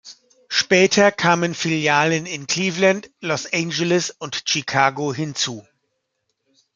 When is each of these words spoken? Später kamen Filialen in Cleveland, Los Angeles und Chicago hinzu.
Später 0.49 1.11
kamen 1.11 1.53
Filialen 1.53 2.25
in 2.25 2.47
Cleveland, 2.47 3.11
Los 3.19 3.53
Angeles 3.53 4.09
und 4.09 4.45
Chicago 4.47 5.13
hinzu. 5.13 5.63